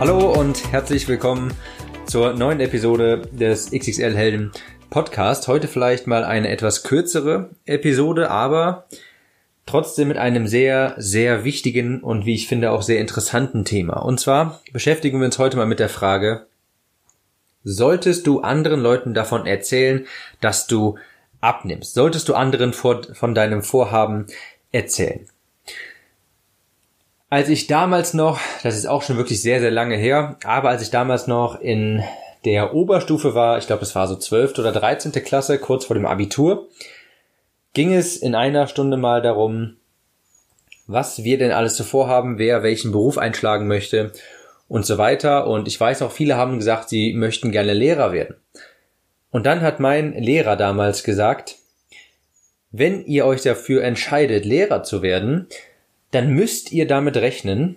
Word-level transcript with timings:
Hallo 0.00 0.32
und 0.32 0.72
herzlich 0.72 1.06
willkommen 1.08 1.52
zur 2.06 2.32
neuen 2.32 2.60
Episode 2.60 3.20
des 3.32 3.70
XXL 3.70 4.16
Helden 4.16 4.50
Podcast. 4.88 5.46
Heute 5.46 5.68
vielleicht 5.68 6.06
mal 6.06 6.24
eine 6.24 6.48
etwas 6.48 6.84
kürzere 6.84 7.50
Episode, 7.66 8.30
aber 8.30 8.86
trotzdem 9.66 10.08
mit 10.08 10.16
einem 10.16 10.46
sehr, 10.46 10.94
sehr 10.96 11.44
wichtigen 11.44 12.00
und 12.00 12.24
wie 12.24 12.34
ich 12.34 12.48
finde 12.48 12.70
auch 12.70 12.80
sehr 12.80 12.98
interessanten 12.98 13.66
Thema. 13.66 13.98
Und 13.98 14.18
zwar 14.18 14.62
beschäftigen 14.72 15.18
wir 15.18 15.26
uns 15.26 15.38
heute 15.38 15.58
mal 15.58 15.66
mit 15.66 15.80
der 15.80 15.90
Frage, 15.90 16.46
solltest 17.62 18.26
du 18.26 18.40
anderen 18.40 18.80
Leuten 18.80 19.12
davon 19.12 19.44
erzählen, 19.44 20.06
dass 20.40 20.66
du 20.66 20.96
abnimmst? 21.42 21.92
Solltest 21.92 22.26
du 22.30 22.34
anderen 22.34 22.72
von 22.72 23.34
deinem 23.34 23.62
Vorhaben 23.62 24.28
erzählen? 24.72 25.28
Als 27.32 27.48
ich 27.48 27.68
damals 27.68 28.12
noch, 28.12 28.40
das 28.64 28.76
ist 28.76 28.86
auch 28.86 29.02
schon 29.02 29.16
wirklich 29.16 29.40
sehr, 29.40 29.60
sehr 29.60 29.70
lange 29.70 29.96
her, 29.96 30.36
aber 30.42 30.70
als 30.70 30.82
ich 30.82 30.90
damals 30.90 31.28
noch 31.28 31.60
in 31.60 32.02
der 32.44 32.74
Oberstufe 32.74 33.36
war, 33.36 33.56
ich 33.56 33.68
glaube, 33.68 33.84
es 33.84 33.94
war 33.94 34.08
so 34.08 34.16
12. 34.16 34.58
oder 34.58 34.72
13. 34.72 35.12
Klasse, 35.12 35.58
kurz 35.58 35.84
vor 35.84 35.94
dem 35.94 36.06
Abitur, 36.06 36.66
ging 37.72 37.94
es 37.94 38.16
in 38.16 38.34
einer 38.34 38.66
Stunde 38.66 38.96
mal 38.96 39.22
darum, 39.22 39.76
was 40.88 41.22
wir 41.22 41.38
denn 41.38 41.52
alles 41.52 41.76
zuvor 41.76 42.08
haben, 42.08 42.36
wer 42.38 42.64
welchen 42.64 42.90
Beruf 42.90 43.16
einschlagen 43.16 43.68
möchte 43.68 44.10
und 44.66 44.84
so 44.84 44.98
weiter. 44.98 45.46
Und 45.46 45.68
ich 45.68 45.78
weiß 45.78 46.02
auch, 46.02 46.10
viele 46.10 46.36
haben 46.36 46.58
gesagt, 46.58 46.88
sie 46.88 47.12
möchten 47.12 47.52
gerne 47.52 47.74
Lehrer 47.74 48.10
werden. 48.10 48.34
Und 49.30 49.46
dann 49.46 49.60
hat 49.60 49.78
mein 49.78 50.14
Lehrer 50.14 50.56
damals 50.56 51.04
gesagt, 51.04 51.58
wenn 52.72 53.04
ihr 53.04 53.24
euch 53.24 53.42
dafür 53.42 53.84
entscheidet, 53.84 54.44
Lehrer 54.44 54.82
zu 54.82 55.00
werden, 55.02 55.46
dann 56.10 56.30
müsst 56.30 56.72
ihr 56.72 56.86
damit 56.86 57.16
rechnen, 57.16 57.76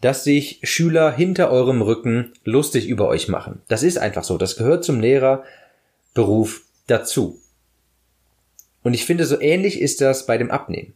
dass 0.00 0.24
sich 0.24 0.60
Schüler 0.62 1.12
hinter 1.12 1.50
eurem 1.50 1.82
Rücken 1.82 2.32
lustig 2.44 2.86
über 2.86 3.08
euch 3.08 3.28
machen. 3.28 3.60
Das 3.68 3.82
ist 3.82 3.98
einfach 3.98 4.24
so. 4.24 4.38
Das 4.38 4.56
gehört 4.56 4.84
zum 4.84 5.00
Lehrerberuf 5.00 6.62
dazu. 6.86 7.38
Und 8.82 8.94
ich 8.94 9.04
finde, 9.04 9.26
so 9.26 9.38
ähnlich 9.40 9.80
ist 9.80 10.00
das 10.00 10.24
bei 10.24 10.38
dem 10.38 10.50
Abnehmen. 10.50 10.94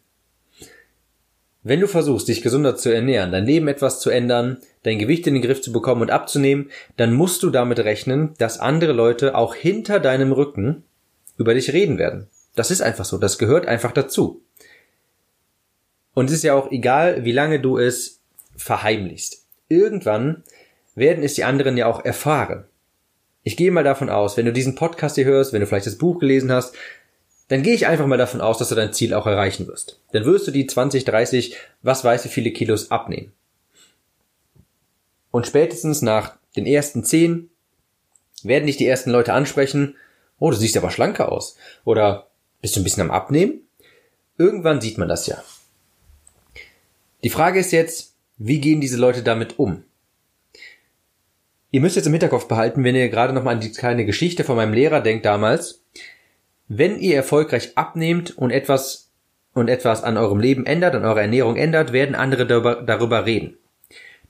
Wenn 1.62 1.80
du 1.80 1.88
versuchst, 1.88 2.28
dich 2.28 2.42
gesunder 2.42 2.76
zu 2.76 2.90
ernähren, 2.90 3.32
dein 3.32 3.46
Leben 3.46 3.68
etwas 3.68 4.00
zu 4.00 4.10
ändern, 4.10 4.58
dein 4.82 4.98
Gewicht 4.98 5.26
in 5.26 5.34
den 5.34 5.42
Griff 5.42 5.62
zu 5.62 5.72
bekommen 5.72 6.02
und 6.02 6.10
abzunehmen, 6.10 6.70
dann 6.98 7.14
musst 7.14 7.42
du 7.42 7.48
damit 7.48 7.78
rechnen, 7.80 8.34
dass 8.36 8.58
andere 8.58 8.92
Leute 8.92 9.34
auch 9.34 9.54
hinter 9.54 9.98
deinem 9.98 10.32
Rücken 10.32 10.84
über 11.38 11.54
dich 11.54 11.72
reden 11.72 11.98
werden. 11.98 12.28
Das 12.54 12.70
ist 12.70 12.82
einfach 12.82 13.06
so. 13.06 13.16
Das 13.16 13.38
gehört 13.38 13.66
einfach 13.66 13.92
dazu. 13.92 14.43
Und 16.14 16.26
es 16.26 16.32
ist 16.32 16.44
ja 16.44 16.54
auch 16.54 16.70
egal, 16.70 17.24
wie 17.24 17.32
lange 17.32 17.60
du 17.60 17.78
es 17.78 18.20
verheimlichst. 18.56 19.44
Irgendwann 19.68 20.44
werden 20.94 21.24
es 21.24 21.34
die 21.34 21.44
anderen 21.44 21.76
ja 21.76 21.86
auch 21.86 22.04
erfahren. 22.04 22.64
Ich 23.42 23.56
gehe 23.56 23.70
mal 23.70 23.84
davon 23.84 24.08
aus, 24.08 24.36
wenn 24.36 24.46
du 24.46 24.52
diesen 24.52 24.74
Podcast 24.74 25.16
hier 25.16 25.24
hörst, 25.24 25.52
wenn 25.52 25.60
du 25.60 25.66
vielleicht 25.66 25.86
das 25.86 25.98
Buch 25.98 26.18
gelesen 26.18 26.50
hast, 26.50 26.74
dann 27.48 27.62
gehe 27.62 27.74
ich 27.74 27.86
einfach 27.86 28.06
mal 28.06 28.16
davon 28.16 28.40
aus, 28.40 28.58
dass 28.58 28.70
du 28.70 28.74
dein 28.74 28.92
Ziel 28.92 29.12
auch 29.12 29.26
erreichen 29.26 29.66
wirst. 29.66 30.00
Dann 30.12 30.24
wirst 30.24 30.46
du 30.46 30.50
die 30.50 30.66
20, 30.66 31.04
30, 31.04 31.56
was 31.82 32.04
weiß 32.04 32.24
wie 32.24 32.30
viele 32.30 32.52
Kilos 32.52 32.90
abnehmen. 32.90 33.32
Und 35.30 35.46
spätestens 35.46 36.00
nach 36.00 36.36
den 36.56 36.64
ersten 36.64 37.04
10 37.04 37.50
werden 38.44 38.66
dich 38.66 38.76
die 38.76 38.86
ersten 38.86 39.10
Leute 39.10 39.34
ansprechen, 39.34 39.96
oh, 40.38 40.50
du 40.50 40.56
siehst 40.56 40.76
aber 40.76 40.90
schlanker 40.90 41.30
aus. 41.30 41.56
Oder 41.84 42.28
bist 42.62 42.76
du 42.76 42.80
ein 42.80 42.84
bisschen 42.84 43.02
am 43.02 43.10
Abnehmen? 43.10 43.60
Irgendwann 44.38 44.80
sieht 44.80 44.96
man 44.96 45.08
das 45.08 45.26
ja. 45.26 45.42
Die 47.24 47.30
Frage 47.30 47.58
ist 47.58 47.72
jetzt, 47.72 48.14
wie 48.36 48.60
gehen 48.60 48.82
diese 48.82 48.98
Leute 48.98 49.22
damit 49.22 49.58
um? 49.58 49.82
Ihr 51.70 51.80
müsst 51.80 51.96
jetzt 51.96 52.04
im 52.06 52.12
Hinterkopf 52.12 52.46
behalten, 52.48 52.84
wenn 52.84 52.94
ihr 52.94 53.08
gerade 53.08 53.32
noch 53.32 53.42
mal 53.42 53.52
an 53.52 53.60
die 53.60 53.72
kleine 53.72 54.04
Geschichte 54.04 54.44
von 54.44 54.56
meinem 54.56 54.74
Lehrer 54.74 55.00
denkt 55.00 55.24
damals. 55.24 55.82
Wenn 56.68 56.98
ihr 57.00 57.16
erfolgreich 57.16 57.78
abnehmt 57.78 58.36
und 58.36 58.50
etwas 58.50 59.10
und 59.54 59.68
etwas 59.68 60.04
an 60.04 60.18
eurem 60.18 60.38
Leben 60.38 60.66
ändert, 60.66 60.94
an 60.94 61.04
eurer 61.04 61.22
Ernährung 61.22 61.56
ändert, 61.56 61.92
werden 61.92 62.14
andere 62.14 62.46
darüber, 62.46 62.82
darüber 62.82 63.24
reden. 63.24 63.56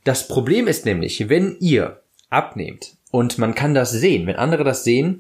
Das 0.05 0.29
Problem 0.29 0.69
ist 0.69 0.87
nämlich, 0.87 1.29
wenn 1.29 1.57
ihr 1.59 2.01
abnehmt 2.31 2.97
und 3.11 3.39
man 3.39 3.57
kann 3.57 3.75
das 3.75 3.91
sehen, 3.91 4.27
wenn 4.29 4.37
andere 4.37 4.63
das 4.63 4.85
sehen, 4.85 5.19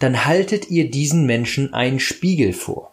dann 0.00 0.24
haltet 0.24 0.70
ihr 0.70 0.90
diesen 0.90 1.24
Menschen 1.24 1.72
einen 1.72 2.00
Spiegel 2.00 2.52
vor. 2.52 2.89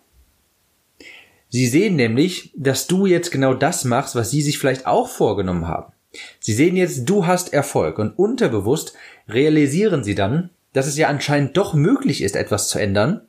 Sie 1.57 1.65
sehen 1.65 1.95
nämlich, 1.95 2.51
dass 2.55 2.85
du 2.85 3.07
jetzt 3.07 3.31
genau 3.31 3.55
das 3.55 3.83
machst, 3.83 4.13
was 4.13 4.29
sie 4.29 4.43
sich 4.43 4.59
vielleicht 4.59 4.85
auch 4.85 5.09
vorgenommen 5.09 5.67
haben. 5.67 5.91
Sie 6.39 6.53
sehen 6.53 6.75
jetzt, 6.75 7.09
du 7.09 7.25
hast 7.25 7.51
Erfolg 7.51 7.97
und 7.97 8.11
unterbewusst 8.11 8.93
realisieren 9.27 10.03
sie 10.03 10.13
dann, 10.13 10.51
dass 10.73 10.85
es 10.85 10.97
ja 10.97 11.07
anscheinend 11.07 11.57
doch 11.57 11.73
möglich 11.73 12.21
ist, 12.21 12.35
etwas 12.35 12.69
zu 12.69 12.77
ändern. 12.77 13.21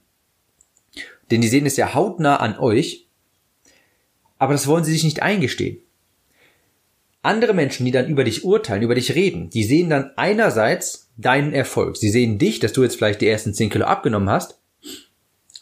Denn 1.30 1.40
die 1.40 1.48
sehen 1.48 1.64
es 1.64 1.78
ja 1.78 1.94
hautnah 1.94 2.36
an 2.36 2.58
euch. 2.58 3.08
Aber 4.36 4.52
das 4.52 4.66
wollen 4.66 4.84
sie 4.84 4.92
sich 4.92 5.04
nicht 5.04 5.22
eingestehen. 5.22 5.78
Andere 7.22 7.54
Menschen, 7.54 7.86
die 7.86 7.92
dann 7.92 8.08
über 8.08 8.24
dich 8.24 8.44
urteilen, 8.44 8.82
über 8.82 8.94
dich 8.94 9.14
reden, 9.14 9.48
die 9.48 9.64
sehen 9.64 9.88
dann 9.88 10.10
einerseits 10.16 11.08
deinen 11.16 11.54
Erfolg. 11.54 11.96
Sie 11.96 12.10
sehen 12.10 12.36
dich, 12.36 12.60
dass 12.60 12.74
du 12.74 12.82
jetzt 12.82 12.96
vielleicht 12.96 13.22
die 13.22 13.28
ersten 13.28 13.54
10 13.54 13.70
Kilo 13.70 13.86
abgenommen 13.86 14.28
hast. 14.28 14.60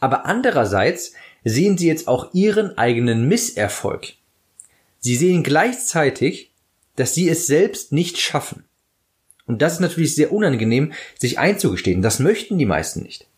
Aber 0.00 0.26
andererseits 0.26 1.12
sehen 1.48 1.78
sie 1.78 1.86
jetzt 1.86 2.08
auch 2.08 2.34
ihren 2.34 2.76
eigenen 2.76 3.28
Misserfolg. 3.28 4.14
Sie 4.98 5.14
sehen 5.14 5.44
gleichzeitig, 5.44 6.50
dass 6.96 7.14
sie 7.14 7.28
es 7.28 7.46
selbst 7.46 7.92
nicht 7.92 8.18
schaffen. 8.18 8.64
Und 9.46 9.62
das 9.62 9.74
ist 9.74 9.80
natürlich 9.80 10.16
sehr 10.16 10.32
unangenehm, 10.32 10.92
sich 11.16 11.38
einzugestehen. 11.38 12.02
Das 12.02 12.18
möchten 12.18 12.58
die 12.58 12.66
meisten 12.66 13.04
nicht. 13.04 13.28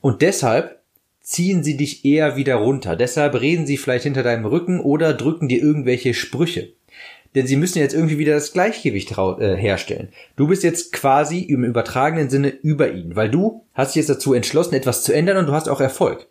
Und 0.00 0.22
deshalb 0.22 0.80
ziehen 1.20 1.62
sie 1.62 1.76
dich 1.76 2.06
eher 2.06 2.36
wieder 2.36 2.54
runter. 2.54 2.96
Deshalb 2.96 3.38
reden 3.38 3.66
sie 3.66 3.76
vielleicht 3.76 4.04
hinter 4.04 4.22
deinem 4.22 4.46
Rücken 4.46 4.80
oder 4.80 5.12
drücken 5.12 5.48
dir 5.48 5.62
irgendwelche 5.62 6.14
Sprüche. 6.14 6.72
Denn 7.34 7.46
sie 7.46 7.56
müssen 7.56 7.78
jetzt 7.78 7.94
irgendwie 7.94 8.18
wieder 8.18 8.32
das 8.32 8.54
Gleichgewicht 8.54 9.12
äh, 9.12 9.56
herstellen. 9.56 10.08
Du 10.36 10.48
bist 10.48 10.62
jetzt 10.62 10.92
quasi 10.92 11.40
im 11.40 11.62
übertragenen 11.62 12.30
Sinne 12.30 12.48
über 12.48 12.90
ihn, 12.90 13.16
weil 13.16 13.30
du 13.30 13.66
hast 13.74 13.90
dich 13.90 13.96
jetzt 13.96 14.10
dazu 14.10 14.32
entschlossen, 14.32 14.74
etwas 14.74 15.04
zu 15.04 15.12
ändern 15.12 15.36
und 15.36 15.46
du 15.46 15.52
hast 15.52 15.68
auch 15.68 15.80
Erfolg. 15.80 16.28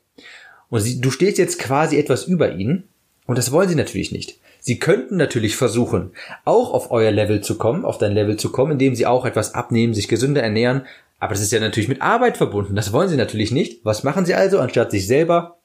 Und 0.71 0.79
sie, 0.79 0.99
du 0.99 1.11
stehst 1.11 1.37
jetzt 1.37 1.59
quasi 1.59 1.99
etwas 1.99 2.23
über 2.23 2.53
ihnen 2.53 2.85
und 3.27 3.37
das 3.37 3.51
wollen 3.51 3.69
sie 3.69 3.75
natürlich 3.75 4.11
nicht. 4.11 4.39
Sie 4.59 4.79
könnten 4.79 5.17
natürlich 5.17 5.55
versuchen, 5.55 6.11
auch 6.45 6.73
auf 6.73 6.91
euer 6.91 7.11
Level 7.11 7.41
zu 7.41 7.57
kommen, 7.57 7.83
auf 7.83 7.97
dein 7.97 8.13
Level 8.13 8.37
zu 8.37 8.51
kommen, 8.51 8.71
indem 8.73 8.95
sie 8.95 9.05
auch 9.05 9.25
etwas 9.25 9.53
abnehmen, 9.53 9.93
sich 9.93 10.07
gesünder 10.07 10.41
ernähren. 10.41 10.83
Aber 11.19 11.33
das 11.33 11.43
ist 11.43 11.51
ja 11.51 11.59
natürlich 11.59 11.89
mit 11.89 12.01
Arbeit 12.01 12.37
verbunden. 12.37 12.75
Das 12.75 12.93
wollen 12.93 13.09
sie 13.09 13.17
natürlich 13.17 13.51
nicht. 13.51 13.83
Was 13.83 14.03
machen 14.03 14.25
sie 14.25 14.33
also? 14.33 14.59
Anstatt 14.59 14.91
sich 14.91 15.07
selber, 15.07 15.57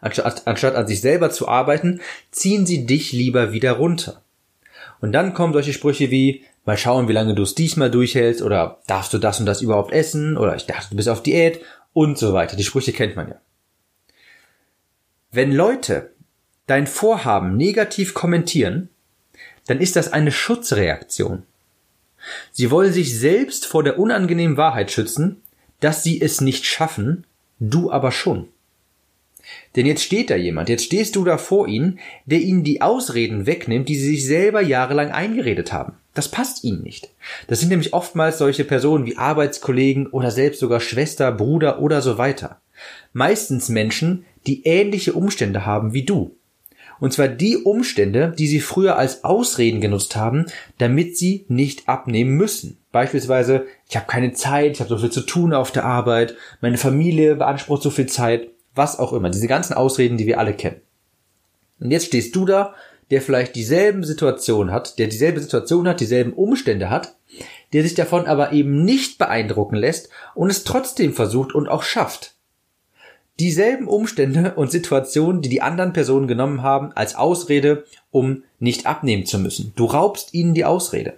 anstatt, 0.00 0.46
anstatt 0.46 0.76
an 0.76 0.86
sich 0.86 1.00
selber 1.00 1.30
zu 1.30 1.48
arbeiten, 1.48 2.00
ziehen 2.30 2.66
sie 2.66 2.86
dich 2.86 3.12
lieber 3.12 3.52
wieder 3.52 3.72
runter. 3.72 4.22
Und 5.00 5.12
dann 5.12 5.34
kommen 5.34 5.52
solche 5.52 5.72
Sprüche 5.72 6.10
wie, 6.10 6.44
mal 6.64 6.78
schauen, 6.78 7.08
wie 7.08 7.12
lange 7.12 7.34
du 7.34 7.42
es 7.42 7.54
diesmal 7.54 7.90
durchhältst, 7.90 8.42
oder 8.42 8.78
darfst 8.86 9.12
du 9.12 9.18
das 9.18 9.40
und 9.40 9.46
das 9.46 9.60
überhaupt 9.60 9.92
essen, 9.92 10.36
oder 10.36 10.54
ich 10.54 10.66
dachte, 10.66 10.90
du 10.90 10.96
bist 10.96 11.08
auf 11.08 11.22
Diät, 11.22 11.60
und 11.92 12.16
so 12.16 12.32
weiter. 12.32 12.56
Die 12.56 12.64
Sprüche 12.64 12.92
kennt 12.92 13.16
man 13.16 13.28
ja. 13.28 13.36
Wenn 15.36 15.50
Leute 15.50 16.12
dein 16.68 16.86
Vorhaben 16.86 17.56
negativ 17.56 18.14
kommentieren, 18.14 18.88
dann 19.66 19.80
ist 19.80 19.96
das 19.96 20.12
eine 20.12 20.30
Schutzreaktion. 20.30 21.42
Sie 22.52 22.70
wollen 22.70 22.92
sich 22.92 23.18
selbst 23.18 23.66
vor 23.66 23.82
der 23.82 23.98
unangenehmen 23.98 24.56
Wahrheit 24.56 24.92
schützen, 24.92 25.42
dass 25.80 26.04
sie 26.04 26.20
es 26.20 26.40
nicht 26.40 26.66
schaffen, 26.66 27.26
du 27.58 27.90
aber 27.90 28.12
schon. 28.12 28.46
Denn 29.74 29.86
jetzt 29.86 30.04
steht 30.04 30.30
da 30.30 30.36
jemand, 30.36 30.68
jetzt 30.68 30.84
stehst 30.84 31.16
du 31.16 31.24
da 31.24 31.36
vor 31.36 31.66
ihnen, 31.66 31.98
der 32.26 32.38
ihnen 32.38 32.62
die 32.62 32.80
Ausreden 32.80 33.44
wegnimmt, 33.44 33.88
die 33.88 33.96
sie 33.96 34.10
sich 34.10 34.26
selber 34.26 34.62
jahrelang 34.62 35.10
eingeredet 35.10 35.72
haben. 35.72 35.94
Das 36.14 36.28
passt 36.28 36.62
ihnen 36.62 36.84
nicht. 36.84 37.10
Das 37.48 37.58
sind 37.58 37.70
nämlich 37.70 37.92
oftmals 37.92 38.38
solche 38.38 38.62
Personen 38.62 39.04
wie 39.04 39.18
Arbeitskollegen 39.18 40.06
oder 40.06 40.30
selbst 40.30 40.60
sogar 40.60 40.78
Schwester, 40.78 41.32
Bruder 41.32 41.80
oder 41.80 42.02
so 42.02 42.18
weiter. 42.18 42.60
Meistens 43.12 43.68
Menschen, 43.68 44.24
die 44.46 44.64
ähnliche 44.64 45.12
Umstände 45.12 45.66
haben 45.66 45.92
wie 45.92 46.04
du. 46.04 46.36
Und 47.00 47.12
zwar 47.12 47.28
die 47.28 47.56
Umstände, 47.56 48.32
die 48.38 48.46
sie 48.46 48.60
früher 48.60 48.96
als 48.96 49.24
Ausreden 49.24 49.80
genutzt 49.80 50.16
haben, 50.16 50.46
damit 50.78 51.16
sie 51.16 51.44
nicht 51.48 51.88
abnehmen 51.88 52.36
müssen. 52.36 52.78
Beispielsweise, 52.92 53.66
ich 53.88 53.96
habe 53.96 54.06
keine 54.06 54.32
Zeit, 54.32 54.72
ich 54.72 54.80
habe 54.80 54.88
so 54.88 54.98
viel 54.98 55.10
zu 55.10 55.22
tun 55.22 55.52
auf 55.52 55.72
der 55.72 55.84
Arbeit, 55.84 56.36
meine 56.60 56.78
Familie 56.78 57.36
beansprucht 57.36 57.82
so 57.82 57.90
viel 57.90 58.06
Zeit, 58.06 58.48
was 58.74 58.98
auch 58.98 59.12
immer. 59.12 59.30
Diese 59.30 59.48
ganzen 59.48 59.74
Ausreden, 59.74 60.16
die 60.16 60.26
wir 60.26 60.38
alle 60.38 60.54
kennen. 60.54 60.80
Und 61.80 61.90
jetzt 61.90 62.06
stehst 62.06 62.34
du 62.36 62.46
da, 62.46 62.74
der 63.10 63.20
vielleicht 63.20 63.54
dieselben 63.56 64.04
Situation 64.04 64.72
hat, 64.72 64.98
der 64.98 65.08
dieselbe 65.08 65.40
Situation 65.40 65.86
hat, 65.88 66.00
dieselben 66.00 66.32
Umstände 66.32 66.90
hat, 66.90 67.16
der 67.72 67.82
sich 67.82 67.94
davon 67.94 68.26
aber 68.26 68.52
eben 68.52 68.84
nicht 68.84 69.18
beeindrucken 69.18 69.76
lässt 69.76 70.08
und 70.34 70.50
es 70.50 70.64
trotzdem 70.64 71.12
versucht 71.12 71.54
und 71.54 71.68
auch 71.68 71.82
schafft 71.82 72.33
dieselben 73.40 73.88
Umstände 73.88 74.54
und 74.54 74.70
Situationen, 74.70 75.42
die 75.42 75.48
die 75.48 75.62
anderen 75.62 75.92
Personen 75.92 76.28
genommen 76.28 76.62
haben, 76.62 76.92
als 76.92 77.14
Ausrede, 77.14 77.84
um 78.10 78.44
nicht 78.58 78.86
abnehmen 78.86 79.26
zu 79.26 79.38
müssen. 79.38 79.72
Du 79.76 79.86
raubst 79.86 80.34
ihnen 80.34 80.54
die 80.54 80.64
Ausrede. 80.64 81.14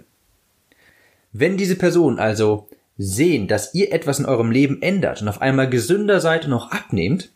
Wenn 1.31 1.57
diese 1.57 1.75
Personen 1.75 2.19
also 2.19 2.67
sehen, 2.97 3.47
dass 3.47 3.75
ihr 3.75 3.93
etwas 3.93 4.19
in 4.19 4.25
eurem 4.25 4.51
Leben 4.51 4.81
ändert 4.81 5.21
und 5.21 5.27
auf 5.27 5.41
einmal 5.41 5.69
gesünder 5.69 6.19
seid 6.19 6.45
und 6.45 6.53
auch 6.53 6.71
abnehmt, 6.71 7.31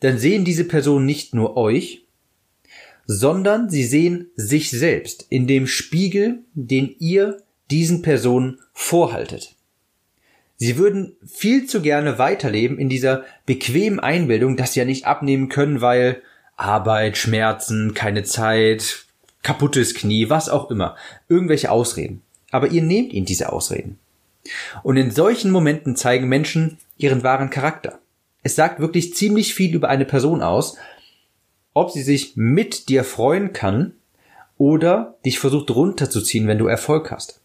dann 0.00 0.18
sehen 0.18 0.44
diese 0.44 0.64
Personen 0.64 1.06
nicht 1.06 1.34
nur 1.34 1.56
euch, 1.56 2.04
sondern 3.06 3.70
sie 3.70 3.84
sehen 3.84 4.30
sich 4.36 4.70
selbst 4.70 5.26
in 5.30 5.46
dem 5.46 5.66
Spiegel, 5.66 6.40
den 6.54 6.94
ihr 6.98 7.42
diesen 7.70 8.02
Personen 8.02 8.60
vorhaltet. 8.72 9.56
Sie 10.62 10.76
würden 10.76 11.16
viel 11.26 11.64
zu 11.64 11.80
gerne 11.80 12.18
weiterleben 12.18 12.78
in 12.78 12.90
dieser 12.90 13.24
bequemen 13.46 13.98
Einbildung, 13.98 14.58
dass 14.58 14.74
sie 14.74 14.80
ja 14.80 14.84
nicht 14.84 15.06
abnehmen 15.06 15.48
können, 15.48 15.80
weil 15.80 16.20
Arbeit, 16.54 17.16
Schmerzen, 17.16 17.94
keine 17.94 18.24
Zeit, 18.24 19.06
kaputtes 19.42 19.94
Knie, 19.94 20.28
was 20.28 20.50
auch 20.50 20.70
immer. 20.70 20.96
Irgendwelche 21.30 21.70
Ausreden. 21.70 22.20
Aber 22.50 22.68
ihr 22.68 22.82
nehmt 22.82 23.14
ihnen 23.14 23.24
diese 23.24 23.50
Ausreden. 23.50 23.98
Und 24.82 24.98
in 24.98 25.10
solchen 25.10 25.50
Momenten 25.50 25.96
zeigen 25.96 26.28
Menschen 26.28 26.76
ihren 26.98 27.22
wahren 27.22 27.48
Charakter. 27.48 27.98
Es 28.42 28.54
sagt 28.54 28.80
wirklich 28.80 29.14
ziemlich 29.14 29.54
viel 29.54 29.74
über 29.74 29.88
eine 29.88 30.04
Person 30.04 30.42
aus, 30.42 30.76
ob 31.72 31.90
sie 31.90 32.02
sich 32.02 32.36
mit 32.36 32.90
dir 32.90 33.04
freuen 33.04 33.54
kann 33.54 33.94
oder 34.58 35.14
dich 35.24 35.38
versucht 35.38 35.70
runterzuziehen, 35.70 36.46
wenn 36.46 36.58
du 36.58 36.66
Erfolg 36.66 37.10
hast 37.10 37.39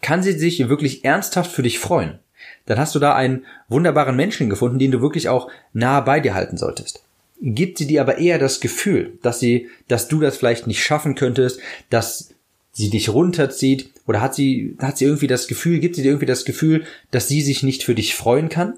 kann 0.00 0.22
sie 0.22 0.32
sich 0.32 0.68
wirklich 0.68 1.04
ernsthaft 1.04 1.50
für 1.50 1.62
dich 1.62 1.78
freuen. 1.78 2.18
Dann 2.66 2.78
hast 2.78 2.94
du 2.94 2.98
da 2.98 3.14
einen 3.14 3.44
wunderbaren 3.68 4.16
Menschen 4.16 4.50
gefunden, 4.50 4.78
den 4.78 4.90
du 4.90 5.00
wirklich 5.00 5.28
auch 5.28 5.50
nah 5.72 6.00
bei 6.00 6.20
dir 6.20 6.34
halten 6.34 6.56
solltest. 6.56 7.02
Gibt 7.40 7.78
sie 7.78 7.86
dir 7.86 8.00
aber 8.00 8.18
eher 8.18 8.38
das 8.38 8.60
Gefühl, 8.60 9.18
dass 9.22 9.40
sie, 9.40 9.68
dass 9.88 10.08
du 10.08 10.20
das 10.20 10.36
vielleicht 10.36 10.66
nicht 10.66 10.82
schaffen 10.82 11.14
könntest, 11.14 11.60
dass 11.90 12.30
sie 12.72 12.90
dich 12.90 13.08
runterzieht, 13.08 13.90
oder 14.06 14.20
hat 14.20 14.34
sie, 14.34 14.76
hat 14.78 14.98
sie 14.98 15.04
irgendwie 15.04 15.26
das 15.26 15.48
Gefühl, 15.48 15.80
gibt 15.80 15.96
sie 15.96 16.02
dir 16.02 16.10
irgendwie 16.10 16.26
das 16.26 16.44
Gefühl, 16.44 16.84
dass 17.10 17.28
sie 17.28 17.42
sich 17.42 17.62
nicht 17.62 17.82
für 17.82 17.94
dich 17.94 18.14
freuen 18.14 18.48
kann? 18.48 18.74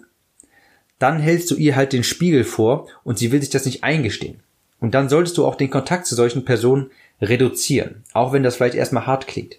Dann 0.99 1.21
hältst 1.21 1.51
du 1.51 1.57
ihr 1.57 1.77
halt 1.77 1.93
den 1.93 2.05
Spiegel 2.05 2.45
vor 2.45 2.89
und 3.05 3.19
sie 3.19 3.31
will 3.31 3.41
sich 3.41 3.51
das 3.51 3.67
nicht 3.67 3.85
eingestehen. 3.85 4.41
Und 4.81 4.95
dann 4.95 5.09
solltest 5.09 5.37
du 5.37 5.47
auch 5.47 5.57
den 5.57 5.71
Kontakt 5.71 6.07
zu 6.07 6.15
solchen 6.15 6.45
Personen 6.45 6.91
reduzieren, 7.21 8.05
auch 8.13 8.33
wenn 8.33 8.43
das 8.43 8.57
vielleicht 8.57 8.77
erstmal 8.77 9.07
hart 9.07 9.27
klingt. 9.27 9.59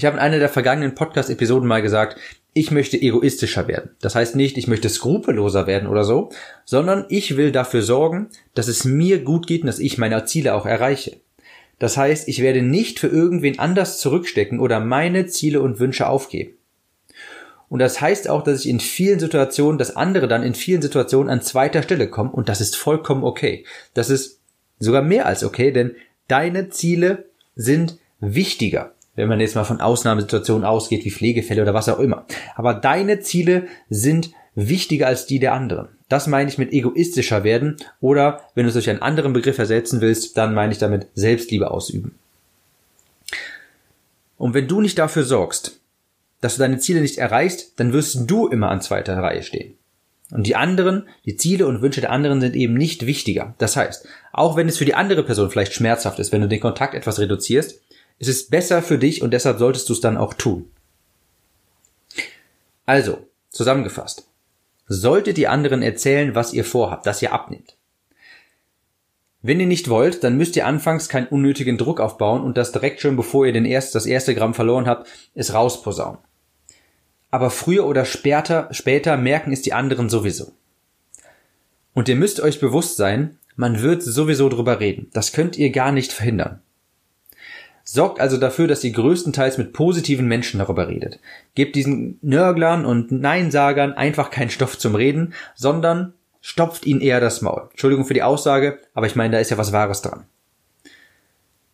Ich 0.00 0.06
habe 0.06 0.16
in 0.16 0.22
einer 0.22 0.38
der 0.38 0.48
vergangenen 0.48 0.94
Podcast-Episoden 0.94 1.68
mal 1.68 1.82
gesagt, 1.82 2.18
ich 2.54 2.70
möchte 2.70 2.96
egoistischer 2.96 3.68
werden. 3.68 3.90
Das 4.00 4.14
heißt 4.14 4.34
nicht, 4.34 4.56
ich 4.56 4.66
möchte 4.66 4.88
skrupelloser 4.88 5.66
werden 5.66 5.86
oder 5.86 6.04
so, 6.04 6.30
sondern 6.64 7.04
ich 7.10 7.36
will 7.36 7.52
dafür 7.52 7.82
sorgen, 7.82 8.30
dass 8.54 8.66
es 8.66 8.86
mir 8.86 9.22
gut 9.22 9.46
geht 9.46 9.60
und 9.60 9.66
dass 9.66 9.78
ich 9.78 9.98
meine 9.98 10.24
Ziele 10.24 10.54
auch 10.54 10.64
erreiche. 10.64 11.18
Das 11.78 11.98
heißt, 11.98 12.28
ich 12.28 12.40
werde 12.40 12.62
nicht 12.62 12.98
für 12.98 13.08
irgendwen 13.08 13.58
anders 13.58 13.98
zurückstecken 13.98 14.58
oder 14.58 14.80
meine 14.80 15.26
Ziele 15.26 15.60
und 15.60 15.80
Wünsche 15.80 16.08
aufgeben. 16.08 16.54
Und 17.68 17.80
das 17.80 18.00
heißt 18.00 18.30
auch, 18.30 18.42
dass 18.42 18.60
ich 18.60 18.70
in 18.70 18.80
vielen 18.80 19.20
Situationen, 19.20 19.76
dass 19.76 19.96
andere 19.96 20.28
dann 20.28 20.42
in 20.42 20.54
vielen 20.54 20.80
Situationen 20.80 21.28
an 21.28 21.42
zweiter 21.42 21.82
Stelle 21.82 22.08
kommen 22.08 22.30
und 22.30 22.48
das 22.48 22.62
ist 22.62 22.74
vollkommen 22.74 23.22
okay. 23.22 23.66
Das 23.92 24.08
ist 24.08 24.40
sogar 24.78 25.02
mehr 25.02 25.26
als 25.26 25.44
okay, 25.44 25.72
denn 25.72 25.94
deine 26.26 26.70
Ziele 26.70 27.26
sind 27.54 27.98
wichtiger 28.18 28.94
wenn 29.16 29.28
man 29.28 29.40
jetzt 29.40 29.54
mal 29.54 29.64
von 29.64 29.80
Ausnahmesituationen 29.80 30.64
ausgeht, 30.64 31.04
wie 31.04 31.10
Pflegefälle 31.10 31.62
oder 31.62 31.74
was 31.74 31.88
auch 31.88 31.98
immer. 31.98 32.26
Aber 32.54 32.74
deine 32.74 33.20
Ziele 33.20 33.66
sind 33.88 34.30
wichtiger 34.54 35.06
als 35.06 35.26
die 35.26 35.38
der 35.38 35.52
anderen. 35.52 35.88
Das 36.08 36.26
meine 36.26 36.50
ich 36.50 36.58
mit 36.58 36.72
egoistischer 36.72 37.44
werden 37.44 37.76
oder 38.00 38.40
wenn 38.54 38.64
du 38.64 38.68
es 38.68 38.74
durch 38.74 38.90
einen 38.90 39.02
anderen 39.02 39.32
Begriff 39.32 39.58
ersetzen 39.58 40.00
willst, 40.00 40.36
dann 40.36 40.54
meine 40.54 40.72
ich 40.72 40.78
damit 40.78 41.06
Selbstliebe 41.14 41.70
ausüben. 41.70 42.16
Und 44.36 44.54
wenn 44.54 44.68
du 44.68 44.80
nicht 44.80 44.98
dafür 44.98 45.24
sorgst, 45.24 45.78
dass 46.40 46.56
du 46.56 46.60
deine 46.60 46.78
Ziele 46.78 47.00
nicht 47.00 47.18
erreichst, 47.18 47.78
dann 47.78 47.92
wirst 47.92 48.30
du 48.30 48.48
immer 48.48 48.70
an 48.70 48.80
zweiter 48.80 49.16
Reihe 49.18 49.42
stehen. 49.42 49.74
Und 50.30 50.46
die 50.46 50.56
anderen, 50.56 51.08
die 51.26 51.36
Ziele 51.36 51.66
und 51.66 51.82
Wünsche 51.82 52.00
der 52.00 52.12
anderen 52.12 52.40
sind 52.40 52.54
eben 52.54 52.74
nicht 52.74 53.06
wichtiger. 53.06 53.54
Das 53.58 53.76
heißt, 53.76 54.06
auch 54.32 54.56
wenn 54.56 54.68
es 54.68 54.78
für 54.78 54.84
die 54.84 54.94
andere 54.94 55.24
Person 55.24 55.50
vielleicht 55.50 55.74
schmerzhaft 55.74 56.18
ist, 56.18 56.32
wenn 56.32 56.40
du 56.40 56.48
den 56.48 56.60
Kontakt 56.60 56.94
etwas 56.94 57.18
reduzierst, 57.18 57.80
es 58.20 58.28
ist 58.28 58.50
besser 58.50 58.82
für 58.82 58.98
dich 58.98 59.22
und 59.22 59.32
deshalb 59.32 59.58
solltest 59.58 59.88
du 59.88 59.94
es 59.94 60.00
dann 60.00 60.18
auch 60.18 60.34
tun. 60.34 60.70
Also, 62.84 63.26
zusammengefasst. 63.48 64.28
Solltet 64.86 65.38
die 65.38 65.48
anderen 65.48 65.82
erzählen, 65.82 66.34
was 66.34 66.52
ihr 66.52 66.64
vorhabt, 66.64 67.06
dass 67.06 67.22
ihr 67.22 67.32
abnehmt. 67.32 67.76
Wenn 69.40 69.58
ihr 69.58 69.66
nicht 69.66 69.88
wollt, 69.88 70.22
dann 70.22 70.36
müsst 70.36 70.54
ihr 70.56 70.66
anfangs 70.66 71.08
keinen 71.08 71.28
unnötigen 71.28 71.78
Druck 71.78 71.98
aufbauen 71.98 72.42
und 72.42 72.58
das 72.58 72.72
direkt 72.72 73.00
schon 73.00 73.16
bevor 73.16 73.46
ihr 73.46 73.54
den 73.54 73.64
erst, 73.64 73.94
das 73.94 74.04
erste 74.04 74.34
Gramm 74.34 74.52
verloren 74.52 74.86
habt, 74.86 75.08
es 75.34 75.54
rausposaunen. 75.54 76.20
Aber 77.30 77.48
früher 77.48 77.86
oder 77.86 78.04
später, 78.04 78.68
später 78.72 79.16
merken 79.16 79.52
es 79.52 79.62
die 79.62 79.72
anderen 79.72 80.10
sowieso. 80.10 80.52
Und 81.94 82.10
ihr 82.10 82.16
müsst 82.16 82.40
euch 82.40 82.60
bewusst 82.60 82.98
sein, 82.98 83.38
man 83.56 83.80
wird 83.80 84.02
sowieso 84.02 84.50
drüber 84.50 84.78
reden. 84.78 85.08
Das 85.14 85.32
könnt 85.32 85.56
ihr 85.56 85.70
gar 85.70 85.90
nicht 85.90 86.12
verhindern. 86.12 86.60
Sorgt 87.92 88.20
also 88.20 88.36
dafür, 88.36 88.68
dass 88.68 88.84
ihr 88.84 88.92
größtenteils 88.92 89.58
mit 89.58 89.72
positiven 89.72 90.28
Menschen 90.28 90.60
darüber 90.60 90.86
redet. 90.86 91.18
Gebt 91.56 91.74
diesen 91.74 92.20
Nörglern 92.22 92.84
und 92.84 93.10
Neinsagern 93.10 93.94
einfach 93.94 94.30
keinen 94.30 94.50
Stoff 94.50 94.78
zum 94.78 94.94
Reden, 94.94 95.34
sondern 95.56 96.14
stopft 96.40 96.86
ihnen 96.86 97.00
eher 97.00 97.18
das 97.18 97.42
Maul. 97.42 97.66
Entschuldigung 97.72 98.04
für 98.04 98.14
die 98.14 98.22
Aussage, 98.22 98.78
aber 98.94 99.06
ich 99.06 99.16
meine, 99.16 99.32
da 99.32 99.40
ist 99.40 99.50
ja 99.50 99.58
was 99.58 99.72
Wahres 99.72 100.02
dran. 100.02 100.22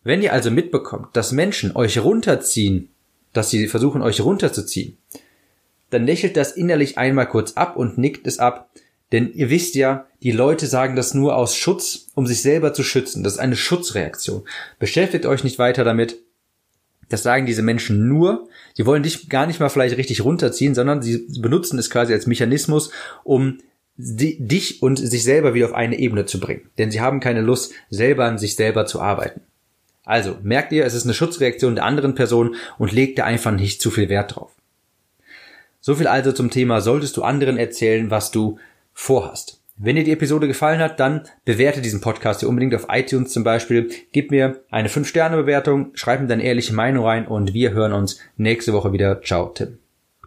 Wenn 0.05 0.23
ihr 0.23 0.33
also 0.33 0.51
mitbekommt, 0.51 1.15
dass 1.15 1.33
Menschen 1.33 1.77
euch 1.77 1.99
runterziehen, 1.99 2.89
dass 3.35 3.51
sie 3.51 3.69
versuchen, 3.69 4.01
euch 4.01 4.23
runterzuziehen, 4.23 4.97
dann 5.91 6.07
lächelt 6.07 6.39
das 6.39 6.53
innerlich 6.53 6.97
einmal 6.97 7.29
kurz 7.29 7.59
ab 7.59 7.77
und 7.77 7.99
nickt 7.99 8.27
es 8.27 8.39
ab, 8.39 8.71
denn 9.13 9.33
ihr 9.33 9.51
wisst 9.51 9.75
ja, 9.75 10.07
die 10.23 10.33
Leute 10.33 10.67
sagen 10.67 10.97
das 10.97 11.15
nur 11.15 11.37
aus 11.37 11.57
Schutz, 11.57 12.09
um 12.15 12.27
sich 12.27 12.43
selber 12.43 12.73
zu 12.73 12.83
schützen. 12.83 13.23
Das 13.23 13.35
ist 13.35 13.39
eine 13.39 13.57
Schutzreaktion. 13.57 14.43
Beschäftigt 14.79 15.27
euch 15.27 15.45
nicht 15.45 15.59
weiter 15.59 15.85
damit. 15.85 16.17
Das 17.09 17.23
sagen 17.23 17.47
diese 17.47 17.63
Menschen 17.63 18.09
nur. 18.09 18.49
Sie 18.75 18.85
wollen 18.85 19.05
dich 19.05 19.29
gar 19.29 19.47
nicht 19.47 19.61
mal 19.61 19.69
vielleicht 19.69 19.97
richtig 19.97 20.25
runterziehen, 20.25 20.75
sondern 20.75 21.03
sie 21.03 21.27
benutzen 21.39 21.79
es 21.79 21.91
quasi 21.91 22.13
als 22.13 22.27
Mechanismus, 22.27 22.91
um 23.23 23.59
dich 23.97 24.83
und 24.83 24.97
sich 24.99 25.23
selber 25.23 25.55
wieder 25.55 25.67
auf 25.67 25.75
eine 25.75 25.99
Ebene 25.99 26.27
zu 26.27 26.41
bringen. 26.41 26.69
Denn 26.77 26.91
sie 26.91 27.01
haben 27.01 27.21
keine 27.21 27.41
Lust, 27.41 27.73
selber 27.89 28.25
an 28.25 28.39
sich 28.39 28.57
selber 28.57 28.87
zu 28.87 29.01
arbeiten. 29.01 29.41
Also 30.05 30.37
merkt 30.43 30.73
ihr, 30.73 30.85
es 30.85 30.95
ist 30.95 31.05
eine 31.05 31.15
Schutzreaktion 31.15 31.77
der 31.77 31.85
anderen 31.85 32.15
Person 32.15 32.57
und 32.79 32.93
legt 32.93 33.19
da 33.19 33.25
einfach 33.25 33.53
nicht 33.53 33.81
zu 33.81 33.91
viel 33.91 34.09
Wert 34.09 34.37
drauf. 34.37 34.53
So 35.81 35.95
viel 35.95 36.09
also 36.09 36.33
zum 36.33 36.51
Thema, 36.51 36.81
solltest 36.81 37.17
du 37.17 37.23
anderen 37.23 37.57
erzählen, 37.57 38.11
was 38.11 38.31
du 38.31 38.59
vorhast. 38.97 39.61
Wenn 39.77 39.97
dir 39.97 40.05
die 40.05 40.13
Episode 40.13 40.49
gefallen 40.49 40.81
hat, 40.81 40.99
dann 40.99 41.29
bewerte 41.45 41.83
diesen 41.83 42.01
Podcast 42.01 42.41
hier 42.41 42.49
unbedingt 42.49 42.75
auf 42.75 42.87
iTunes 42.89 43.31
zum 43.31 43.45
Beispiel. 43.45 43.91
Gib 44.11 44.31
mir 44.31 44.65
eine 44.71 44.89
5-Sterne-Bewertung, 44.89 45.91
schreib 45.93 46.23
mir 46.23 46.29
deine 46.29 46.43
ehrliche 46.43 46.75
Meinung 46.75 47.05
rein 47.05 47.27
und 47.29 47.53
wir 47.53 47.73
hören 47.73 47.93
uns 47.93 48.19
nächste 48.39 48.73
Woche 48.73 48.95
wieder. 48.95 49.21
Ciao, 49.21 49.51
Tim. 49.51 49.79